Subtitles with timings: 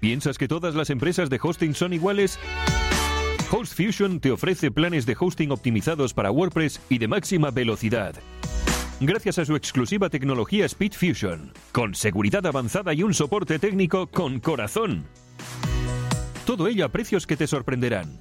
[0.00, 2.38] ¿Piensas que todas las empresas de hosting son iguales?
[3.50, 8.14] HostFusion te ofrece planes de hosting optimizados para WordPress y de máxima velocidad.
[9.00, 15.04] Gracias a su exclusiva tecnología SpeedFusion, con seguridad avanzada y un soporte técnico con corazón.
[16.44, 18.20] Todo ello a precios que te sorprenderán.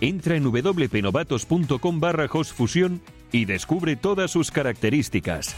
[0.00, 3.00] Entra en wpnovatos.com barra HostFusion
[3.32, 5.56] y descubre todas sus características.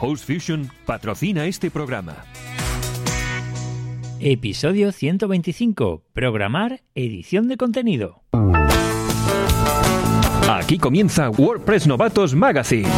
[0.00, 2.24] HostFusion patrocina este programa.
[4.22, 6.02] Episodio 125.
[6.12, 8.22] Programar edición de contenido.
[10.46, 12.88] Aquí comienza WordPress Novatos Magazine,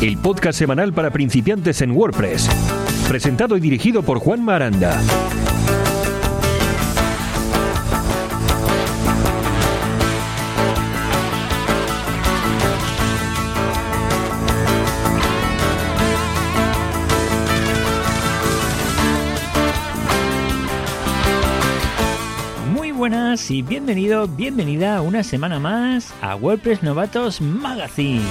[0.00, 2.48] el podcast semanal para principiantes en WordPress,
[3.08, 4.98] presentado y dirigido por Juan Maranda.
[23.38, 28.22] Buenas y bienvenido, bienvenida una semana más a WordPress Novatos Magazine.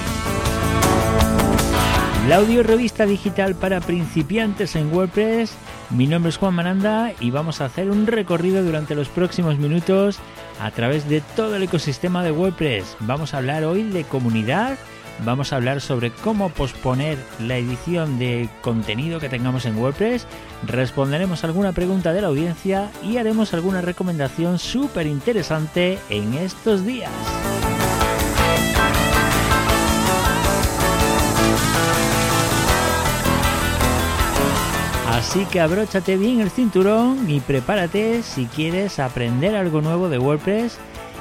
[2.28, 5.54] La audio revista digital para principiantes en WordPress.
[5.90, 10.18] Mi nombre es Juan Mananda y vamos a hacer un recorrido durante los próximos minutos
[10.60, 12.96] a través de todo el ecosistema de WordPress.
[13.00, 14.76] Vamos a hablar hoy de comunidad,
[15.24, 20.26] vamos a hablar sobre cómo posponer la edición de contenido que tengamos en WordPress,
[20.66, 27.10] responderemos alguna pregunta de la audiencia y haremos alguna recomendación súper interesante en estos días.
[35.18, 40.78] Así que abróchate bien el cinturón y prepárate si quieres aprender algo nuevo de WordPress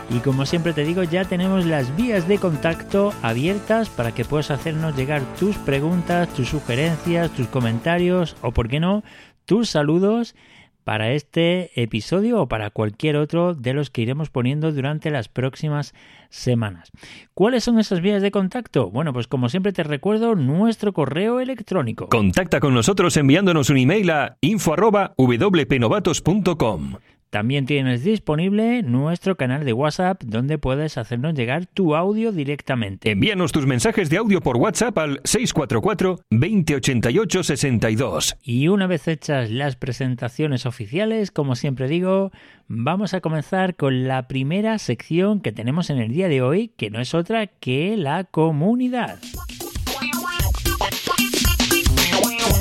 [0.10, 4.52] y como siempre te digo, ya tenemos las vías de contacto abiertas para que puedas
[4.52, 9.04] hacernos llegar tus preguntas, tus sugerencias, tus comentarios o, por qué no,
[9.46, 10.36] tus saludos
[10.84, 15.94] para este episodio o para cualquier otro de los que iremos poniendo durante las próximas
[16.30, 16.92] semanas.
[17.34, 18.90] ¿Cuáles son esas vías de contacto?
[18.90, 22.08] Bueno, pues como siempre te recuerdo nuestro correo electrónico.
[22.08, 26.94] Contacta con nosotros enviándonos un email a info@wpnovatos.com.
[27.30, 33.12] También tienes disponible nuestro canal de WhatsApp donde puedes hacernos llegar tu audio directamente.
[33.12, 38.38] Envíanos tus mensajes de audio por WhatsApp al 644 2088 62.
[38.44, 42.32] Y una vez hechas las presentaciones oficiales, como siempre digo,
[42.68, 46.90] vamos a comenzar con la primera sección que tenemos en el día de hoy, que
[46.90, 49.20] no es otra que la comunidad.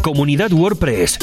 [0.02, 1.18] Comunidad WordPress.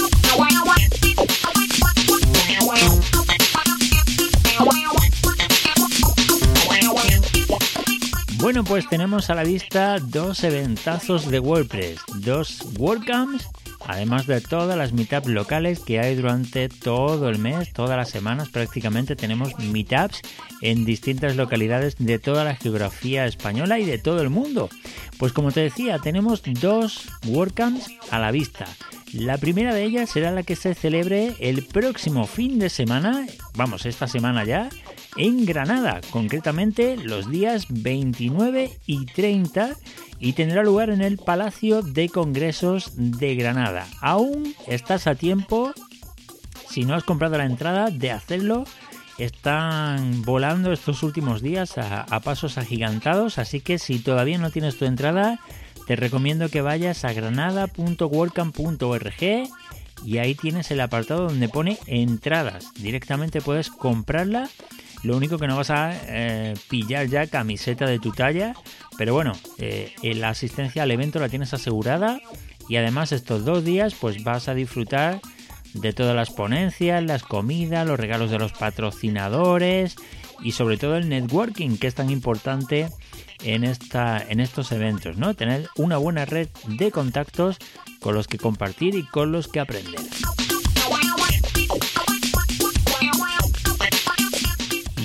[8.43, 13.47] Bueno, pues tenemos a la vista dos eventazos de WordPress, dos WordCamps,
[13.87, 18.49] además de todas las meetups locales que hay durante todo el mes, todas las semanas
[18.49, 20.19] prácticamente tenemos meetups
[20.59, 24.67] en distintas localidades de toda la geografía española y de todo el mundo.
[25.17, 28.65] Pues como te decía, tenemos dos WordCamps a la vista.
[29.13, 33.25] La primera de ellas será la que se celebre el próximo fin de semana,
[33.55, 34.67] vamos, esta semana ya,
[35.17, 39.75] en Granada, concretamente los días 29 y 30
[40.19, 43.87] y tendrá lugar en el Palacio de Congresos de Granada.
[44.01, 45.73] Aún estás a tiempo,
[46.69, 48.65] si no has comprado la entrada, de hacerlo.
[49.17, 54.85] Están volando estos últimos días a, pasos agigantados, así que si todavía no tienes tu
[54.85, 55.39] entrada,
[55.85, 59.13] te recomiendo que vayas a granada.workcamp.org
[60.03, 62.73] y ahí tienes el apartado donde pone entradas.
[62.75, 64.49] Directamente puedes comprarla
[65.03, 68.55] lo único que no vas a eh, pillar ya camiseta de tu talla,
[68.97, 72.21] pero bueno, eh, la asistencia al evento la tienes asegurada
[72.69, 75.19] y además estos dos días pues vas a disfrutar
[75.73, 79.95] de todas las ponencias, las comidas, los regalos de los patrocinadores
[80.41, 82.87] y sobre todo el networking que es tan importante
[83.43, 85.33] en, esta, en estos eventos, ¿no?
[85.33, 87.57] Tener una buena red de contactos
[88.03, 90.01] con los que compartir y con los que aprender.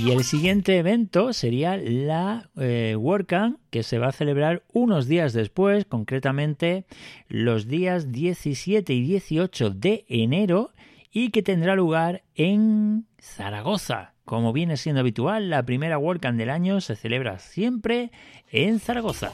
[0.04, 5.32] Y el siguiente evento sería la eh, WordCamp, que se va a celebrar unos días
[5.32, 6.86] después, concretamente
[7.28, 10.72] los días 17 y 18 de enero,
[11.10, 14.14] y que tendrá lugar en Zaragoza.
[14.24, 18.10] Como viene siendo habitual, la primera WordCamp del año se celebra siempre
[18.50, 19.32] en Zaragoza.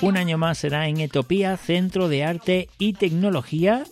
[0.00, 3.84] Un año más será en Etopía, Centro de Arte y Tecnología,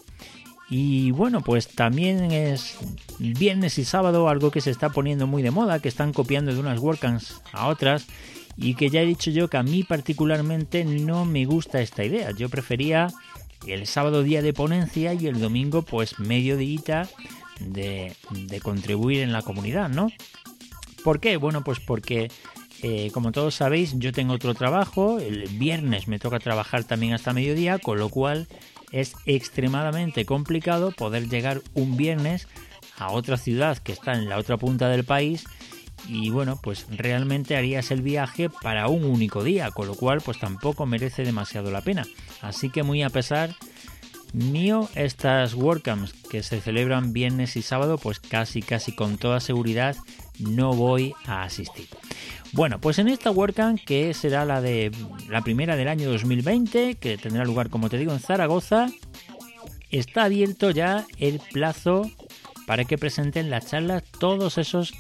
[0.68, 2.76] y bueno, pues también es
[3.18, 6.60] viernes y sábado algo que se está poniendo muy de moda, que están copiando de
[6.60, 8.06] unas WordCamps a otras
[8.56, 12.32] y que ya he dicho yo que a mí particularmente no me gusta esta idea.
[12.32, 13.08] Yo prefería
[13.66, 17.08] el sábado día de ponencia y el domingo pues medio día
[17.60, 20.10] de, de contribuir en la comunidad, ¿no?
[21.04, 21.36] ¿Por qué?
[21.36, 22.28] Bueno, pues porque
[22.82, 27.32] eh, como todos sabéis, yo tengo otro trabajo, el viernes me toca trabajar también hasta
[27.32, 28.48] mediodía, con lo cual
[28.92, 32.48] es extremadamente complicado poder llegar un viernes
[32.98, 35.44] a otra ciudad que está en la otra punta del país
[36.08, 40.38] y bueno, pues realmente harías el viaje para un único día, con lo cual pues
[40.38, 42.06] tampoco merece demasiado la pena.
[42.42, 43.54] Así que muy a pesar
[44.32, 49.96] mío, estas WordCamps que se celebran viernes y sábado, pues casi casi con toda seguridad
[50.38, 51.88] no voy a asistir.
[52.52, 54.90] Bueno, pues en esta WordCamp, que será la de
[55.28, 58.88] la primera del año 2020, que tendrá lugar, como te digo, en Zaragoza,
[59.90, 62.10] está abierto ya el plazo
[62.66, 64.94] para que presenten las charlas todos esos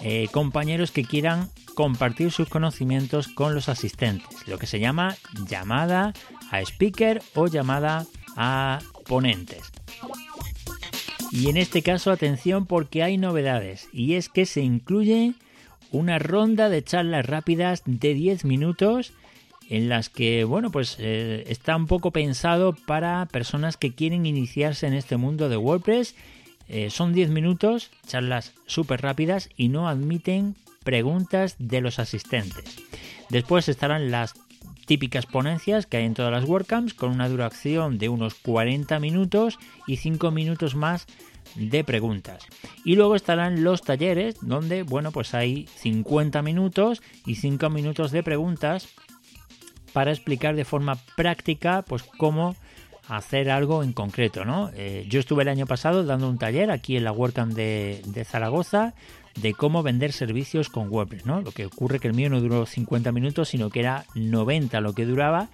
[0.00, 5.16] eh, compañeros que quieran compartir sus conocimientos con los asistentes, lo que se llama
[5.48, 6.12] llamada
[6.50, 8.23] a speaker o llamada a
[9.06, 9.72] ponentes.
[11.30, 15.34] Y en este caso atención porque hay novedades y es que se incluye
[15.90, 19.12] una ronda de charlas rápidas de 10 minutos
[19.70, 24.86] en las que, bueno, pues eh, está un poco pensado para personas que quieren iniciarse
[24.86, 26.14] en este mundo de WordPress.
[26.68, 32.76] Eh, son 10 minutos, charlas súper rápidas y no admiten preguntas de los asistentes.
[33.30, 34.34] Después estarán las
[34.86, 39.58] típicas ponencias que hay en todas las WordCamps con una duración de unos 40 minutos
[39.86, 41.06] y 5 minutos más
[41.54, 42.46] de preguntas.
[42.84, 48.22] Y luego estarán los talleres donde, bueno, pues hay 50 minutos y 5 minutos de
[48.22, 48.88] preguntas
[49.92, 52.56] para explicar de forma práctica pues cómo
[53.08, 54.70] hacer algo en concreto, ¿no?
[54.74, 58.24] Eh, yo estuve el año pasado dando un taller aquí en la WordCamp de, de
[58.24, 58.94] Zaragoza
[59.36, 61.40] de cómo vender servicios con WordPress, ¿no?
[61.40, 64.94] Lo que ocurre que el mío no duró 50 minutos, sino que era 90 lo
[64.94, 65.48] que duraba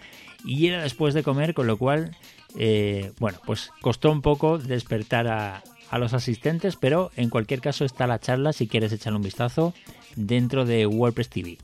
[0.44, 2.16] y era después de comer, con lo cual,
[2.56, 7.84] eh, bueno, pues costó un poco despertar a, a los asistentes, pero en cualquier caso
[7.84, 9.74] está la charla si quieres echarle un vistazo
[10.16, 11.58] dentro de WordPress TV.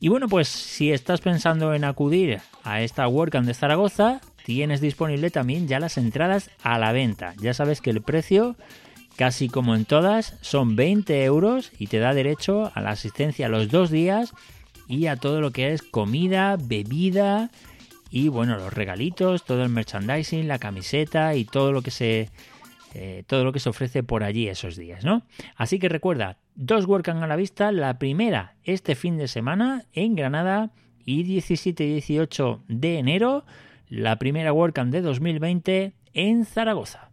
[0.00, 5.30] Y bueno, pues si estás pensando en acudir a esta WordCamp de Zaragoza, tienes disponible
[5.30, 7.34] también ya las entradas a la venta.
[7.40, 8.56] Ya sabes que el precio
[9.22, 13.68] Casi como en todas, son 20 euros y te da derecho a la asistencia los
[13.68, 14.34] dos días
[14.88, 17.52] y a todo lo que es comida, bebida
[18.10, 22.30] y bueno, los regalitos, todo el merchandising, la camiseta y todo lo que se
[22.94, 25.22] eh, todo lo que se ofrece por allí esos días, ¿no?
[25.54, 30.16] Así que recuerda, dos WordCamp a la vista, la primera este fin de semana en
[30.16, 30.72] Granada
[31.04, 33.44] y 17 y 18 de enero,
[33.88, 37.11] la primera WordCamp de 2020 en Zaragoza.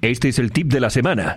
[0.00, 1.34] Este es el tip de la semana.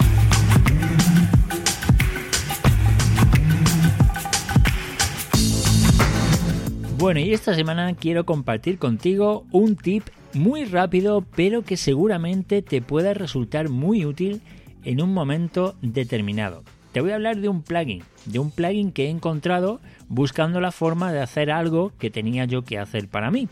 [6.99, 10.03] Bueno, y esta semana quiero compartir contigo un tip
[10.35, 14.43] muy rápido, pero que seguramente te pueda resultar muy útil
[14.83, 16.63] en un momento determinado.
[16.91, 20.71] Te voy a hablar de un plugin, de un plugin que he encontrado buscando la
[20.71, 23.49] forma de hacer algo que tenía yo que hacer para mí.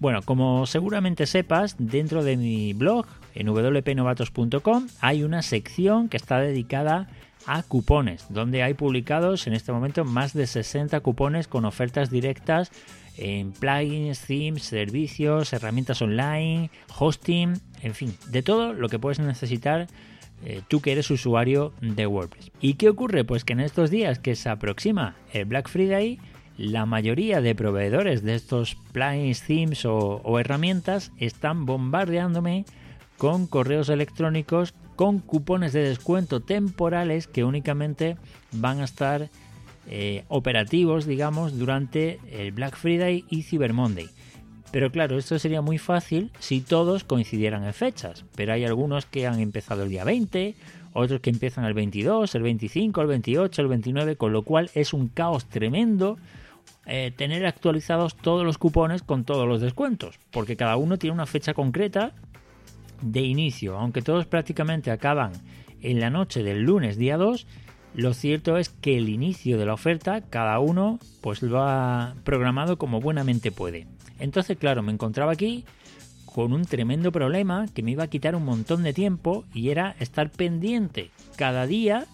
[0.00, 6.38] Bueno, como seguramente sepas, dentro de mi blog en wpnovatos.com hay una sección que está
[6.38, 7.08] dedicada
[7.46, 12.70] a cupones, donde hay publicados en este momento más de 60 cupones con ofertas directas
[13.16, 19.88] en plugins, themes, servicios, herramientas online, hosting, en fin, de todo lo que puedes necesitar
[20.44, 22.50] eh, tú que eres usuario de WordPress.
[22.60, 23.24] ¿Y qué ocurre?
[23.24, 26.18] Pues que en estos días que se aproxima el Black Friday,
[26.56, 32.64] la mayoría de proveedores de estos plugins, themes o herramientas están bombardeándome
[33.20, 38.16] con correos electrónicos con cupones de descuento temporales que únicamente
[38.50, 39.28] van a estar
[39.90, 44.08] eh, operativos, digamos, durante el Black Friday y Cyber Monday.
[44.72, 48.24] Pero claro, esto sería muy fácil si todos coincidieran en fechas.
[48.36, 50.54] Pero hay algunos que han empezado el día 20,
[50.94, 54.94] otros que empiezan el 22, el 25, el 28, el 29, con lo cual es
[54.94, 56.16] un caos tremendo
[56.86, 61.26] eh, tener actualizados todos los cupones con todos los descuentos, porque cada uno tiene una
[61.26, 62.14] fecha concreta
[63.02, 65.32] de inicio, aunque todos prácticamente acaban
[65.82, 67.46] en la noche del lunes día 2,
[67.94, 72.78] lo cierto es que el inicio de la oferta cada uno pues lo ha programado
[72.78, 73.86] como buenamente puede.
[74.18, 75.64] Entonces, claro, me encontraba aquí
[76.26, 79.96] con un tremendo problema que me iba a quitar un montón de tiempo y era
[79.98, 82.06] estar pendiente cada día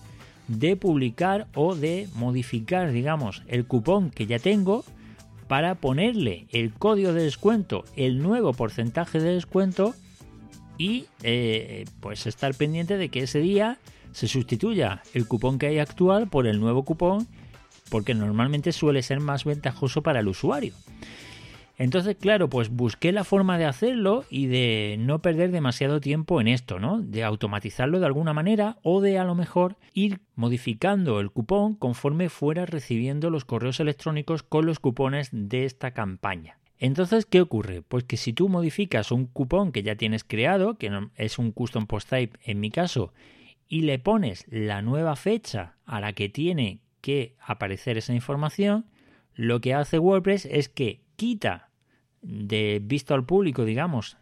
[0.49, 4.85] de publicar o de modificar, digamos, el cupón que ya tengo
[5.49, 9.95] para ponerle el código de descuento, el nuevo porcentaje de descuento
[10.79, 13.79] y eh, pues estar pendiente de que ese día
[14.13, 17.27] se sustituya el cupón que hay actual por el nuevo cupón
[17.91, 20.75] porque normalmente suele ser más ventajoso para el usuario.
[21.79, 26.49] Entonces, claro, pues busqué la forma de hacerlo y de no perder demasiado tiempo en
[26.49, 27.03] esto, ¿no?
[27.03, 32.31] De automatizarlo de alguna manera o de a lo mejor ir modificando el cupón conforme
[32.31, 36.57] fuera recibiendo los correos electrónicos con los cupones de esta campaña.
[36.79, 37.83] Entonces, ¿qué ocurre?
[37.83, 41.87] Pues que si tú modificas un cupón que ya tienes creado, que es un custom
[41.87, 43.13] post type en mi caso,
[43.69, 48.87] y le pones la nueva fecha a la que tiene que aparecer esa información,
[49.35, 51.71] lo que hace WordPress es que quita
[52.23, 54.17] de visto al público, digamos,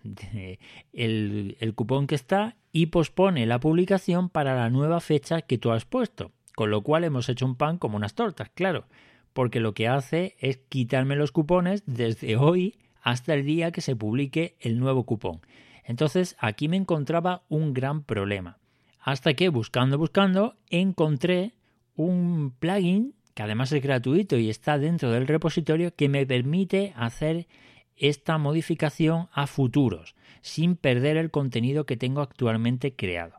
[0.93, 5.73] el, el cupón que está y pospone la publicación para la nueva fecha que tú
[5.73, 6.33] has puesto.
[6.55, 8.87] Con lo cual hemos hecho un pan como unas tortas, claro,
[9.35, 13.95] porque lo que hace es quitarme los cupones desde hoy hasta el día que se
[13.95, 15.43] publique el nuevo cupón.
[15.85, 18.57] Entonces aquí me encontraba un gran problema.
[19.01, 21.53] Hasta que buscando, buscando, encontré
[21.95, 27.49] un plugin que además es gratuito y está dentro del repositorio, que me permite hacer
[27.97, 33.35] esta modificación a futuros, sin perder el contenido que tengo actualmente creado.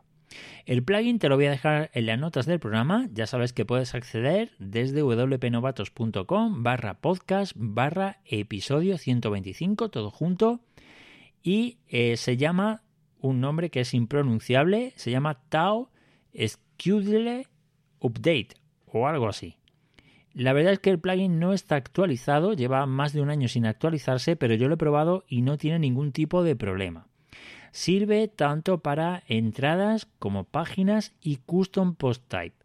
[0.66, 3.64] El plugin te lo voy a dejar en las notas del programa, ya sabes que
[3.64, 10.60] puedes acceder desde wpnovatos.com barra podcast barra episodio 125, todo junto,
[11.42, 12.82] y eh, se llama
[13.20, 15.90] un nombre que es impronunciable, se llama Tau
[16.36, 17.46] Scudle
[18.00, 18.48] Update
[18.86, 19.56] o algo así.
[20.32, 23.64] La verdad es que el plugin no está actualizado, lleva más de un año sin
[23.64, 27.06] actualizarse, pero yo lo he probado y no tiene ningún tipo de problema.
[27.76, 32.56] Sirve tanto para entradas como páginas y custom post type.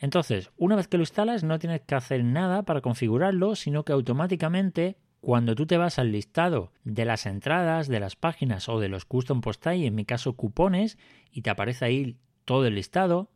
[0.00, 3.92] Entonces, una vez que lo instalas, no tienes que hacer nada para configurarlo, sino que
[3.92, 8.88] automáticamente, cuando tú te vas al listado de las entradas, de las páginas o de
[8.88, 10.98] los custom post type, en mi caso cupones,
[11.30, 13.30] y te aparece ahí todo el listado,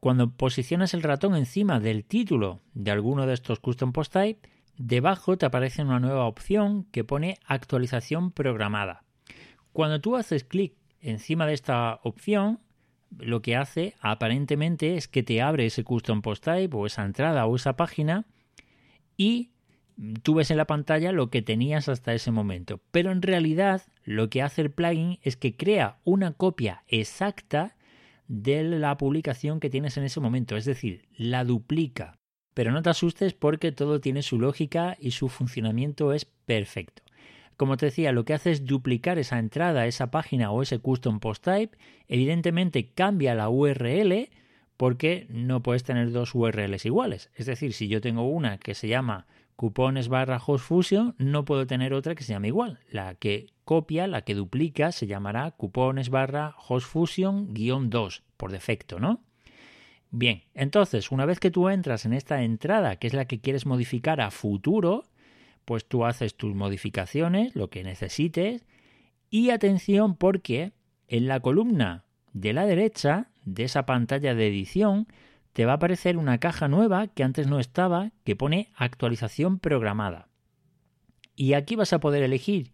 [0.00, 5.36] cuando posicionas el ratón encima del título de alguno de estos custom post type, debajo
[5.36, 9.04] te aparece una nueva opción que pone actualización programada.
[9.74, 12.60] Cuando tú haces clic encima de esta opción,
[13.18, 17.44] lo que hace aparentemente es que te abre ese custom post type o esa entrada
[17.46, 18.24] o esa página
[19.16, 19.50] y
[20.22, 22.80] tú ves en la pantalla lo que tenías hasta ese momento.
[22.92, 27.76] Pero en realidad lo que hace el plugin es que crea una copia exacta
[28.28, 32.14] de la publicación que tienes en ese momento, es decir, la duplica.
[32.54, 37.02] Pero no te asustes porque todo tiene su lógica y su funcionamiento es perfecto.
[37.56, 41.20] Como te decía, lo que hace es duplicar esa entrada, esa página o ese custom
[41.20, 41.76] post type.
[42.08, 44.28] Evidentemente cambia la URL
[44.76, 47.30] porque no puedes tener dos URLs iguales.
[47.34, 51.94] Es decir, si yo tengo una que se llama cupones barra HostFusion, no puedo tener
[51.94, 52.80] otra que se llame igual.
[52.90, 58.98] La que copia, la que duplica, se llamará cupones barra HostFusion guion 2, por defecto,
[58.98, 59.20] ¿no?
[60.10, 63.66] Bien, entonces, una vez que tú entras en esta entrada, que es la que quieres
[63.66, 65.06] modificar a futuro,
[65.64, 68.66] pues tú haces tus modificaciones, lo que necesites,
[69.30, 70.72] y atención porque
[71.08, 75.06] en la columna de la derecha de esa pantalla de edición
[75.52, 80.28] te va a aparecer una caja nueva que antes no estaba, que pone actualización programada.
[81.36, 82.72] Y aquí vas a poder elegir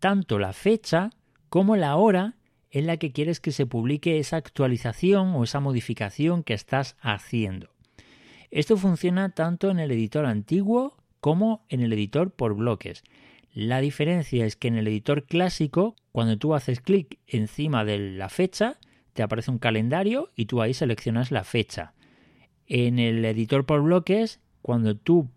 [0.00, 1.10] tanto la fecha
[1.48, 2.34] como la hora
[2.70, 7.70] en la que quieres que se publique esa actualización o esa modificación que estás haciendo.
[8.50, 13.02] Esto funciona tanto en el editor antiguo como en el editor por bloques.
[13.52, 18.28] La diferencia es que en el editor clásico, cuando tú haces clic encima de la
[18.28, 18.78] fecha,
[19.12, 21.94] te aparece un calendario y tú ahí seleccionas la fecha.
[22.68, 25.28] En el editor por bloques, cuando tú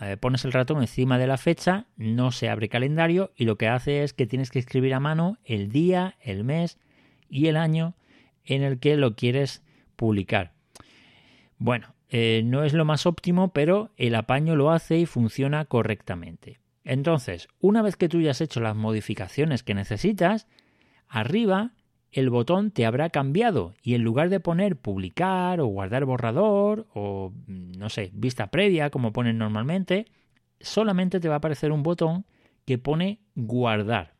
[0.00, 3.68] eh, pones el ratón encima de la fecha, no se abre calendario y lo que
[3.68, 6.80] hace es que tienes que escribir a mano el día, el mes
[7.30, 7.94] y el año
[8.44, 9.62] en el que lo quieres
[9.94, 10.50] publicar.
[11.58, 16.58] Bueno, eh, no es lo más óptimo, pero el apaño lo hace y funciona correctamente.
[16.84, 20.46] Entonces, una vez que tú ya has hecho las modificaciones que necesitas,
[21.06, 21.72] arriba
[22.12, 27.32] el botón te habrá cambiado y en lugar de poner publicar o guardar borrador o
[27.46, 30.06] mm, no sé, vista previa como ponen normalmente,
[30.60, 32.24] solamente te va a aparecer un botón
[32.64, 34.14] que pone guardar.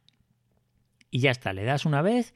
[1.11, 2.35] y ya está, le das una vez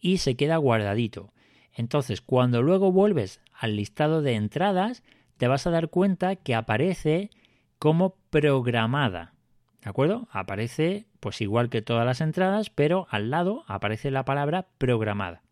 [0.00, 1.32] y se queda guardadito.
[1.78, 5.04] Entonces, cuando luego vuelves al listado de entradas,
[5.36, 7.30] te vas a dar cuenta que aparece
[7.78, 9.32] como programada.
[9.80, 10.26] ¿De acuerdo?
[10.32, 15.44] Aparece pues igual que todas las entradas, pero al lado aparece la palabra programada.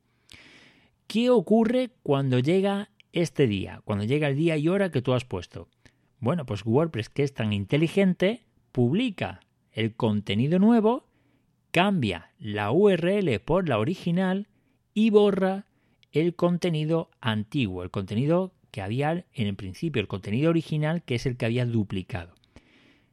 [1.06, 5.24] ¿Qué ocurre cuando llega este día, cuando llega el día y hora que tú has
[5.24, 5.68] puesto?
[6.18, 8.42] Bueno, pues WordPress, que es tan inteligente,
[8.72, 9.38] publica
[9.70, 11.06] el contenido nuevo,
[11.70, 14.48] cambia la URL por la original
[14.92, 15.66] y borra
[16.20, 21.26] el contenido antiguo, el contenido que había en el principio, el contenido original que es
[21.26, 22.34] el que había duplicado.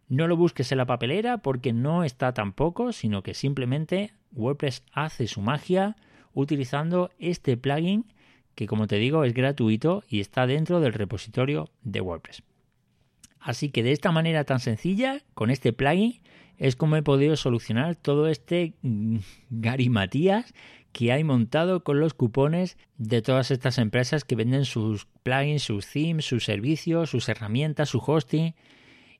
[0.09, 5.27] No lo busques en la papelera porque no está tampoco, sino que simplemente WordPress hace
[5.27, 5.95] su magia
[6.33, 8.05] utilizando este plugin
[8.55, 12.43] que como te digo es gratuito y está dentro del repositorio de WordPress.
[13.39, 16.21] Así que de esta manera tan sencilla, con este plugin,
[16.57, 18.73] es como he podido solucionar todo este
[19.49, 20.53] garimatías
[20.91, 25.87] que hay montado con los cupones de todas estas empresas que venden sus plugins, sus
[25.87, 28.53] themes, sus servicios, sus herramientas, su hosting.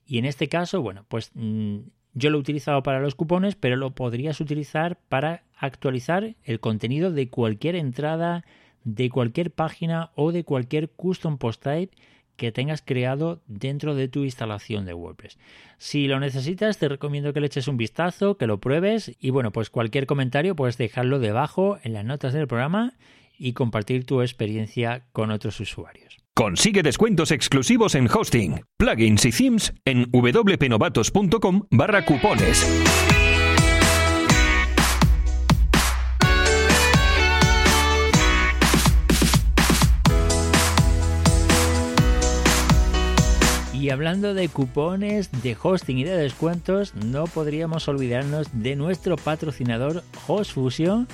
[0.06, 1.80] Y en este caso, bueno, pues mm,
[2.14, 7.12] yo lo he utilizado para los cupones, pero lo podrías utilizar para actualizar el contenido
[7.12, 8.46] de cualquier entrada,
[8.84, 11.96] de cualquier página o de cualquier custom post type
[12.36, 15.38] que tengas creado dentro de tu instalación de WordPress.
[15.78, 19.52] Si lo necesitas, te recomiendo que le eches un vistazo, que lo pruebes y bueno,
[19.52, 22.94] pues cualquier comentario puedes dejarlo debajo en las notas del programa
[23.38, 26.18] y compartir tu experiencia con otros usuarios.
[26.36, 33.13] Consigue descuentos exclusivos en hosting, plugins y themes en wpnovatos.com barra cupones.
[43.84, 50.06] Y hablando de cupones, de hosting y de descuentos, no podríamos olvidarnos de nuestro patrocinador
[50.26, 51.06] HostFusion,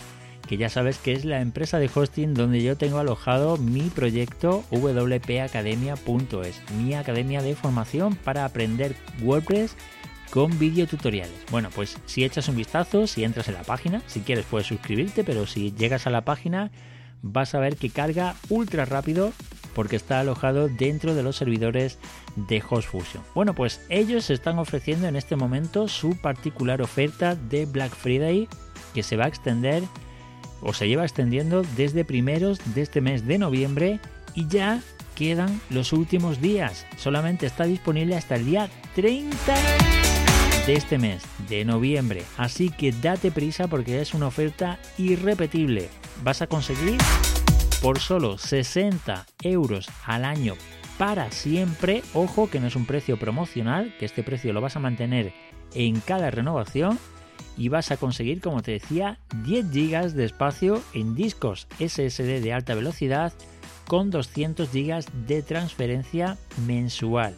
[0.48, 4.64] que ya sabes que es la empresa de hosting donde yo tengo alojado mi proyecto
[4.70, 9.76] wpacademia.es, mi academia de formación para aprender WordPress
[10.30, 11.42] con videotutoriales.
[11.50, 15.24] Bueno, pues si echas un vistazo, si entras en la página, si quieres puedes suscribirte,
[15.24, 16.70] pero si llegas a la página
[17.24, 19.34] vas a ver que carga ultra rápido
[19.80, 22.00] porque está alojado dentro de los servidores
[22.36, 23.24] de HostFusion.
[23.34, 28.50] Bueno, pues ellos están ofreciendo en este momento su particular oferta de Black Friday
[28.94, 29.82] que se va a extender
[30.62, 34.02] o se lleva extendiendo desde primeros de este mes de noviembre
[34.36, 34.82] y ya
[35.16, 36.86] quedan los últimos días.
[36.98, 39.38] Solamente está disponible hasta el día 30
[40.68, 42.26] de este mes de noviembre.
[42.36, 45.88] Así que date prisa porque es una oferta irrepetible.
[46.22, 46.98] Vas a conseguir
[47.82, 50.56] por solo 60 euros al año
[50.98, 52.04] para siempre.
[52.14, 55.34] Ojo que no es un precio promocional, que este precio lo vas a mantener
[55.74, 57.00] en cada renovación
[57.58, 62.54] y vas a conseguir, como te decía, 10 GB de espacio en discos SSD de
[62.54, 63.34] alta velocidad
[63.88, 66.38] con 200 GB de transferencia
[66.68, 67.36] mensual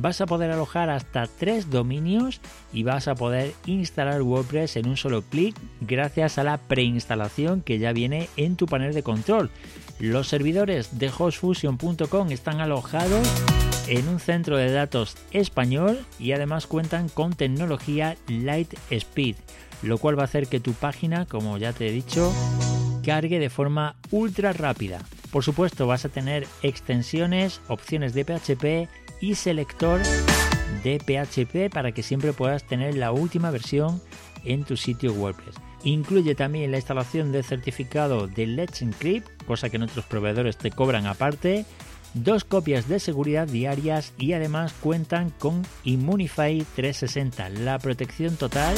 [0.00, 2.40] vas a poder alojar hasta tres dominios
[2.72, 7.78] y vas a poder instalar WordPress en un solo clic gracias a la preinstalación que
[7.78, 9.50] ya viene en tu panel de control.
[9.98, 13.26] Los servidores de hostfusion.com están alojados
[13.88, 19.36] en un centro de datos español y además cuentan con tecnología Lightspeed,
[19.82, 22.32] lo cual va a hacer que tu página, como ya te he dicho,
[23.04, 25.00] cargue de forma ultra rápida.
[25.32, 30.00] Por supuesto, vas a tener extensiones, opciones de PHP y selector
[30.82, 34.00] de PHP para que siempre puedas tener la última versión
[34.44, 35.56] en tu sitio WordPress.
[35.84, 40.70] Incluye también la instalación de certificado de Let's Encrypt, cosa que en otros proveedores te
[40.70, 41.64] cobran aparte,
[42.14, 48.74] dos copias de seguridad diarias y además cuentan con Immunify 360, la protección total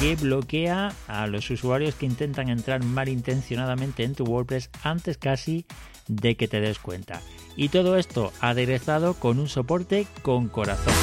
[0.00, 5.66] que bloquea a los usuarios que intentan entrar malintencionadamente en tu WordPress antes casi
[6.08, 7.20] de que te des cuenta.
[7.56, 10.94] Y todo esto aderezado con un soporte con corazón.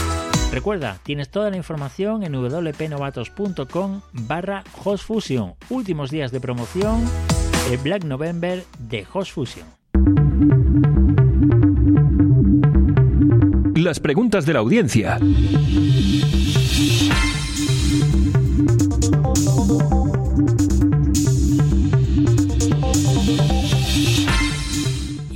[0.51, 5.53] Recuerda, tienes toda la información en wpnovatos.com barra HostFusion.
[5.69, 7.09] Últimos días de promoción,
[7.71, 9.65] el Black November de HostFusion.
[13.75, 15.17] Las preguntas de la audiencia.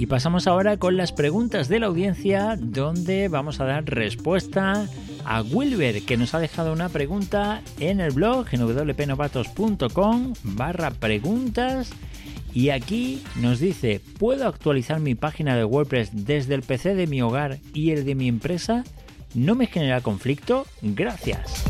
[0.05, 4.87] Y pasamos ahora con las preguntas de la audiencia, donde vamos a dar respuesta
[5.25, 11.89] a Wilber, que nos ha dejado una pregunta en el blog en wpnovatos.com barra preguntas.
[12.53, 17.23] Y aquí nos dice, ¿puedo actualizar mi página de WordPress desde el PC de mi
[17.23, 18.83] hogar y el de mi empresa?
[19.33, 20.67] ¿No me genera conflicto?
[20.83, 21.63] Gracias.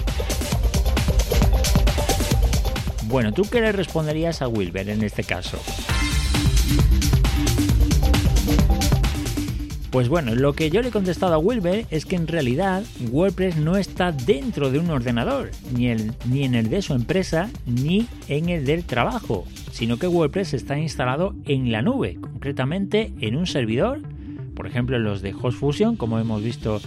[3.06, 5.58] Bueno, ¿tú qué le responderías a Wilber en este caso?
[9.95, 13.55] Pues bueno, lo que yo le he contestado a Wilber es que en realidad WordPress
[13.55, 18.65] no está dentro de un ordenador, ni, en el de su empresa, ni en el
[18.65, 24.01] del trabajo, sino que WordPress está instalado en la nube, concretamente en un servidor,
[24.53, 26.81] por ejemplo los de HostFusion, como hemos visto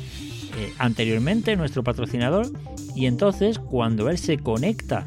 [0.58, 2.48] eh, anteriormente, nuestro patrocinador,
[2.94, 5.06] y entonces cuando él se conecta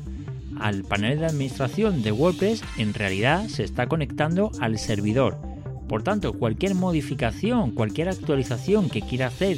[0.59, 5.50] al panel de administración de WordPress, en realidad se está conectando al servidor
[5.91, 9.57] por tanto, cualquier modificación, cualquier actualización que quiera hacer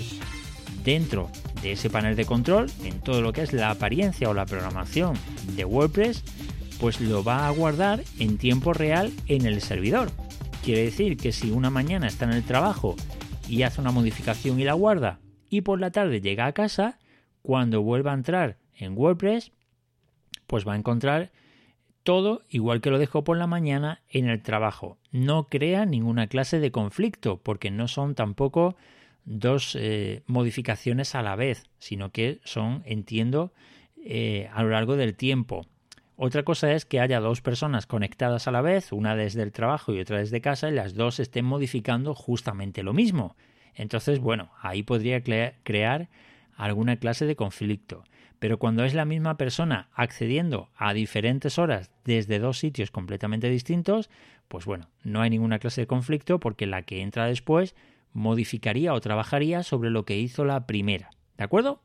[0.84, 1.30] dentro
[1.62, 5.14] de ese panel de control, en todo lo que es la apariencia o la programación
[5.56, 6.24] de WordPress,
[6.80, 10.10] pues lo va a guardar en tiempo real en el servidor.
[10.64, 12.96] Quiere decir que si una mañana está en el trabajo
[13.48, 15.20] y hace una modificación y la guarda,
[15.52, 16.98] y por la tarde llega a casa,
[17.44, 19.52] cuando vuelva a entrar en WordPress,
[20.48, 21.32] pues va a encontrar
[22.04, 24.98] todo igual que lo dejó por la mañana en el trabajo.
[25.12, 28.76] No crea ninguna clase de conflicto, porque no son tampoco
[29.26, 33.54] dos eh, modificaciones a la vez, sino que son, entiendo,
[34.04, 35.66] eh, a lo largo del tiempo.
[36.16, 39.94] Otra cosa es que haya dos personas conectadas a la vez, una desde el trabajo
[39.94, 43.36] y otra desde casa, y las dos estén modificando justamente lo mismo.
[43.76, 46.10] Entonces, bueno, ahí podría crear
[46.56, 48.04] alguna clase de conflicto.
[48.44, 54.10] Pero cuando es la misma persona accediendo a diferentes horas desde dos sitios completamente distintos,
[54.50, 57.74] pues bueno, no hay ninguna clase de conflicto porque la que entra después
[58.12, 61.12] modificaría o trabajaría sobre lo que hizo la primera.
[61.38, 61.82] ¿De acuerdo?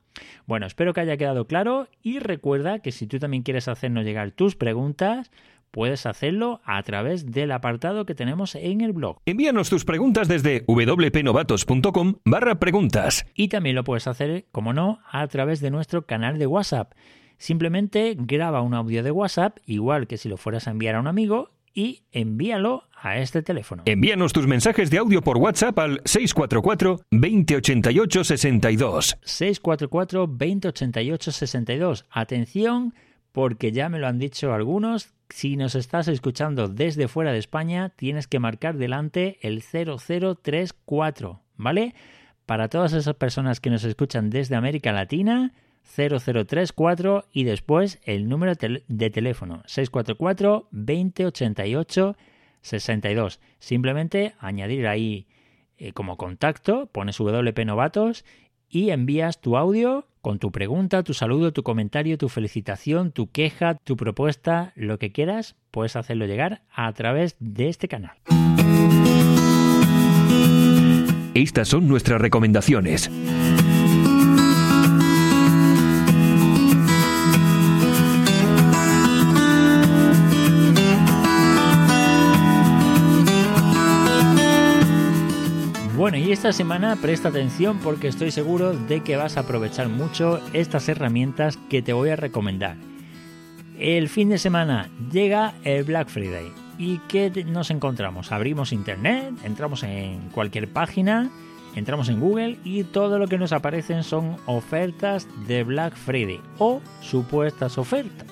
[0.47, 4.31] Bueno, espero que haya quedado claro y recuerda que si tú también quieres hacernos llegar
[4.31, 5.31] tus preguntas,
[5.71, 9.17] puedes hacerlo a través del apartado que tenemos en el blog.
[9.25, 13.25] Envíanos tus preguntas desde wpnovatos.com barra preguntas.
[13.33, 16.93] Y también lo puedes hacer, como no, a través de nuestro canal de WhatsApp.
[17.37, 21.07] Simplemente graba un audio de WhatsApp, igual que si lo fueras a enviar a un
[21.07, 23.83] amigo, y envíalo a este teléfono.
[23.85, 29.17] Envíanos tus mensajes de audio por WhatsApp al 644 2088 62.
[29.21, 32.05] 644 2088 62.
[32.09, 32.93] Atención,
[33.31, 37.89] porque ya me lo han dicho algunos si nos estás escuchando desde fuera de España,
[37.89, 41.93] tienes que marcar delante el 0034, ¿vale?
[42.45, 48.53] Para todas esas personas que nos escuchan desde América Latina, 0034 y después el número
[48.55, 52.17] de teléfono 644 2088
[52.61, 53.39] 62.
[53.59, 55.27] Simplemente añadir ahí
[55.77, 58.25] eh, como contacto, pones WP Novatos
[58.69, 63.75] y envías tu audio con tu pregunta, tu saludo, tu comentario, tu felicitación, tu queja,
[63.75, 68.17] tu propuesta, lo que quieras, puedes hacerlo llegar a través de este canal.
[71.33, 73.09] Estas son nuestras recomendaciones.
[86.29, 90.87] Y esta semana presta atención porque estoy seguro de que vas a aprovechar mucho estas
[90.87, 92.75] herramientas que te voy a recomendar.
[93.79, 96.51] El fin de semana llega el Black Friday.
[96.77, 98.31] ¿Y qué nos encontramos?
[98.31, 101.31] Abrimos internet, entramos en cualquier página,
[101.75, 106.79] entramos en Google y todo lo que nos aparecen son ofertas de Black Friday o
[107.01, 108.27] supuestas ofertas.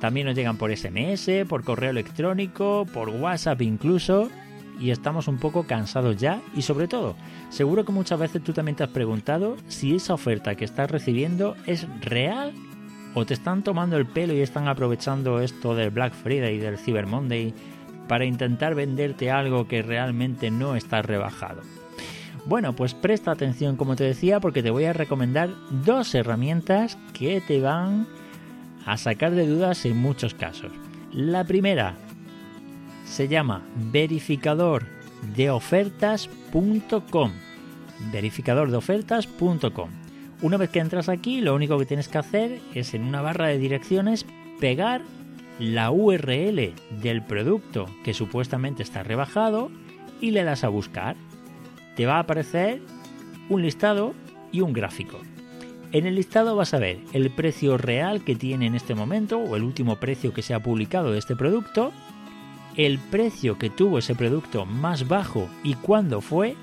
[0.00, 4.30] También nos llegan por SMS, por correo electrónico, por WhatsApp incluso
[4.80, 7.14] y estamos un poco cansados ya y sobre todo,
[7.50, 11.54] seguro que muchas veces tú también te has preguntado si esa oferta que estás recibiendo
[11.66, 12.52] es real
[13.14, 16.78] o te están tomando el pelo y están aprovechando esto del Black Friday y del
[16.78, 17.52] Cyber Monday
[18.08, 21.62] para intentar venderte algo que realmente no está rebajado.
[22.46, 25.50] Bueno, pues presta atención como te decía porque te voy a recomendar
[25.84, 28.06] dos herramientas que te van
[28.86, 30.72] a sacar de dudas en muchos casos.
[31.12, 31.96] La primera,
[33.10, 34.86] se llama verificador
[35.34, 37.32] de ofertas.com.
[38.12, 39.90] Verificador de ofertas.com.
[40.42, 43.48] Una vez que entras aquí, lo único que tienes que hacer es en una barra
[43.48, 44.24] de direcciones
[44.60, 45.02] pegar
[45.58, 49.70] la URL del producto que supuestamente está rebajado
[50.20, 51.16] y le das a buscar.
[51.96, 52.80] Te va a aparecer
[53.50, 54.14] un listado
[54.52, 55.18] y un gráfico.
[55.92, 59.56] En el listado vas a ver el precio real que tiene en este momento o
[59.56, 61.92] el último precio que se ha publicado de este producto
[62.76, 66.56] el precio que tuvo ese producto más bajo y cuándo fue,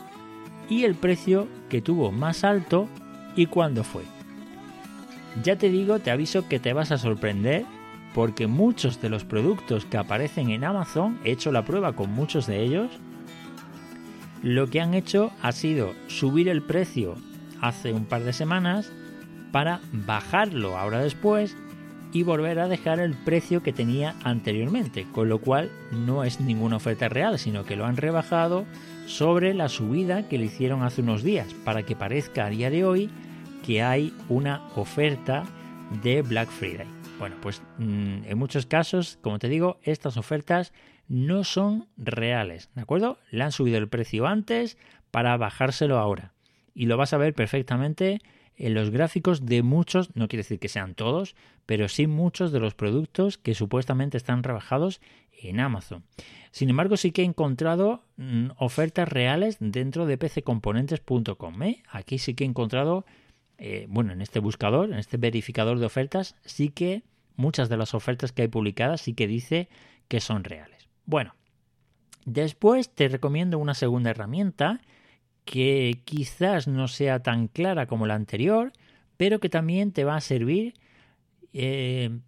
[0.70, 2.88] y el precio que tuvo más alto
[3.36, 4.04] y cuándo fue.
[5.44, 7.66] Ya te digo, te aviso que te vas a sorprender
[8.14, 12.48] porque muchos de los productos que aparecen en Amazon, he hecho la prueba con muchos
[12.48, 12.90] de ellos,
[14.42, 17.16] lo que han hecho ha sido subir el precio
[17.62, 18.92] hace un par de semanas
[19.52, 21.56] para bajarlo ahora después
[22.18, 26.78] y volver a dejar el precio que tenía anteriormente, con lo cual no es ninguna
[26.78, 28.66] oferta real, sino que lo han rebajado
[29.06, 32.84] sobre la subida que le hicieron hace unos días, para que parezca a día de
[32.86, 33.12] hoy
[33.64, 35.44] que hay una oferta
[36.02, 36.88] de Black Friday.
[37.20, 40.74] Bueno, pues mm, en muchos casos, como te digo, estas ofertas
[41.08, 43.20] no son reales, ¿de acuerdo?
[43.30, 44.80] Le han subido el precio antes
[45.12, 46.34] para bajárselo ahora.
[46.74, 48.22] Y lo vas a ver perfectamente
[48.58, 52.60] en los gráficos de muchos, no quiere decir que sean todos, pero sí muchos de
[52.60, 55.00] los productos que supuestamente están rebajados
[55.42, 56.04] en Amazon.
[56.52, 61.64] Sin embargo, sí que he encontrado mm, ofertas reales dentro de pccomponentes.com.
[61.64, 61.84] ¿eh?
[61.92, 63.06] Aquí sí que he encontrado
[63.58, 67.04] eh, bueno, en este buscador, en este verificador de ofertas, sí que
[67.36, 69.70] muchas de las ofertas que hay publicadas sí que dice
[70.08, 70.88] que son reales.
[71.06, 71.36] Bueno,
[72.26, 74.82] después te recomiendo una segunda herramienta
[75.48, 78.74] que quizás no sea tan clara como la anterior,
[79.16, 80.76] pero que también te va a servir
[81.54, 82.20] eh,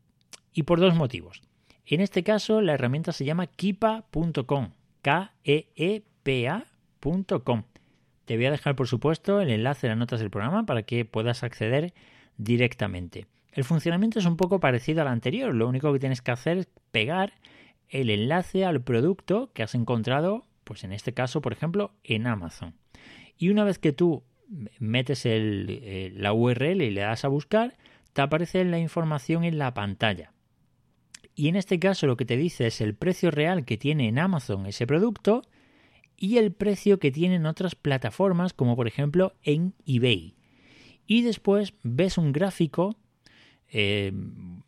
[0.54, 1.44] y por dos motivos.
[1.86, 5.64] En este caso, la herramienta se llama kipa.com, K-E-E-P-A.com.
[8.26, 11.04] Te voy a dejar, por supuesto, el enlace en las notas del programa para que
[11.04, 11.94] puedas acceder
[12.38, 13.28] directamente.
[13.52, 15.54] El funcionamiento es un poco parecido al anterior.
[15.54, 17.34] Lo único que tienes que hacer es pegar
[17.90, 22.76] el enlace al producto que has encontrado, pues en este caso, por ejemplo, en Amazon.
[23.40, 24.24] Y una vez que tú
[24.80, 27.78] metes el, la URL y le das a buscar,
[28.14, 30.34] te aparece la información en la pantalla.
[31.36, 34.20] Y en este caso lo que te dice es el precio real que tiene en
[34.20, 35.44] Amazon ese producto
[36.18, 40.36] y el precio que tienen otras plataformas como por ejemplo en eBay.
[41.08, 42.98] Y después ves un gráfico
[43.70, 44.12] eh,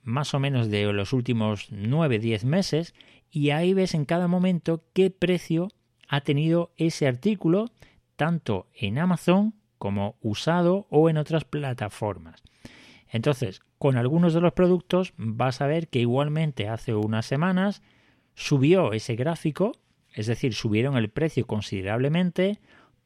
[0.03, 2.93] más o menos de los últimos 9-10 meses
[3.29, 5.67] y ahí ves en cada momento qué precio
[6.07, 7.65] ha tenido ese artículo
[8.21, 12.43] tanto en Amazon como usado o en otras plataformas.
[13.09, 17.81] Entonces, con algunos de los productos vas a ver que igualmente hace unas semanas
[18.35, 19.71] subió ese gráfico
[20.13, 22.59] es decir, subieron el precio considerablemente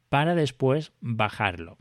[0.10, 1.78] para después bajarlo.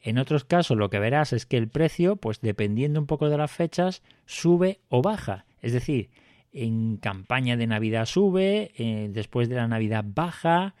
[0.00, 3.38] En otros casos lo que verás es que el precio, pues dependiendo un poco de
[3.38, 5.44] las fechas, sube o baja.
[5.60, 6.10] Es decir,
[6.52, 10.74] en campaña de Navidad sube, eh, después de la Navidad baja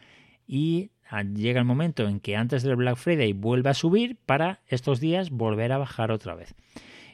[0.48, 5.00] y llega el momento en que antes del Black Friday vuelve a subir para estos
[5.00, 6.54] días volver a bajar otra vez.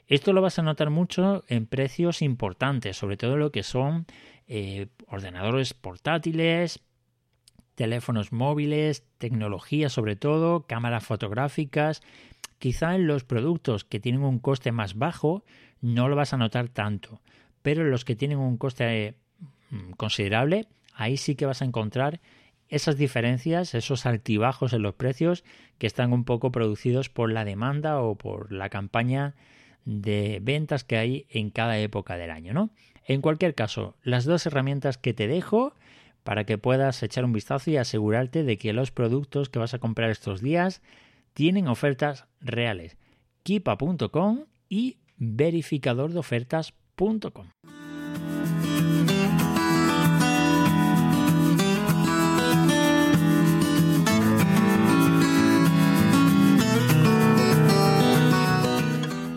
[0.06, 4.06] Esto lo vas a notar mucho en precios importantes, sobre todo lo que son
[4.46, 6.80] eh, ordenadores portátiles,
[7.74, 12.02] teléfonos móviles, tecnología sobre todo, cámaras fotográficas.
[12.58, 15.44] Quizá en los productos que tienen un coste más bajo
[15.80, 17.20] no lo vas a notar tanto,
[17.62, 19.14] pero en los que tienen un coste
[19.70, 22.20] mm, considerable, ahí sí que vas a encontrar
[22.68, 25.44] esas diferencias, esos altibajos en los precios
[25.78, 29.34] que están un poco producidos por la demanda o por la campaña
[29.84, 32.70] de ventas que hay en cada época del año, ¿no?
[33.06, 35.72] En cualquier caso, las dos herramientas que te dejo
[36.24, 39.78] para que puedas echar un vistazo y asegurarte de que los productos que vas a
[39.78, 40.82] comprar estos días
[41.32, 42.98] tienen ofertas reales.
[43.44, 47.77] Kipa.com y verificadordeofertas.com.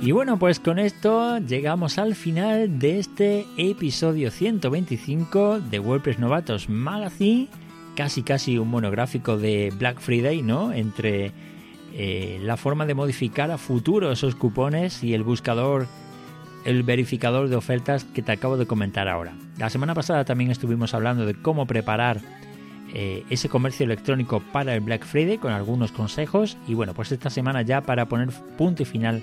[0.04, 6.70] Y bueno, pues con esto llegamos al final de este episodio 125 de WordPress Novatos
[6.70, 7.50] Magazine,
[7.96, 10.74] casi casi un monográfico de Black Friday, ¿no?
[10.74, 11.32] Entre
[11.94, 15.86] eh, la forma de modificar a futuro esos cupones y el buscador,
[16.66, 19.34] el verificador de ofertas que te acabo de comentar ahora.
[19.60, 22.22] La semana pasada también estuvimos hablando de cómo preparar
[22.96, 27.30] eh, ese comercio electrónico para el Black Friday con algunos consejos y bueno, pues esta
[27.30, 29.22] semana ya para poner punto y final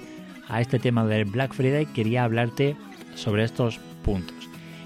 [0.49, 2.77] a este tema del Black Friday quería hablarte
[3.15, 4.37] sobre estos puntos.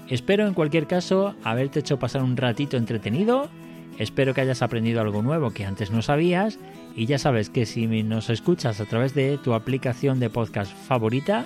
[0.09, 3.49] Espero en cualquier caso haberte hecho pasar un ratito entretenido,
[3.97, 6.59] espero que hayas aprendido algo nuevo que antes no sabías
[6.95, 11.45] y ya sabes que si nos escuchas a través de tu aplicación de podcast favorita,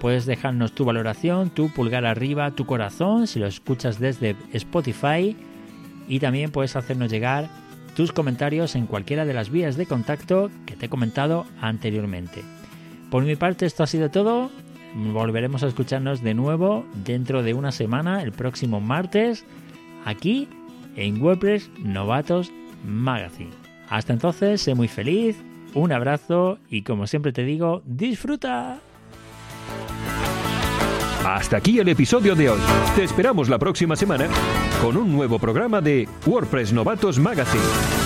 [0.00, 5.36] puedes dejarnos tu valoración, tu pulgar arriba, tu corazón si lo escuchas desde Spotify
[6.06, 7.48] y también puedes hacernos llegar
[7.96, 12.42] tus comentarios en cualquiera de las vías de contacto que te he comentado anteriormente.
[13.10, 14.50] Por mi parte esto ha sido todo.
[14.94, 19.44] Volveremos a escucharnos de nuevo dentro de una semana, el próximo martes,
[20.04, 20.48] aquí
[20.96, 22.52] en WordPress Novatos
[22.84, 23.50] Magazine.
[23.88, 25.36] Hasta entonces, sé muy feliz,
[25.74, 28.78] un abrazo y como siempre te digo, disfruta.
[31.24, 32.60] Hasta aquí el episodio de hoy.
[32.94, 34.28] Te esperamos la próxima semana
[34.82, 38.03] con un nuevo programa de WordPress Novatos Magazine.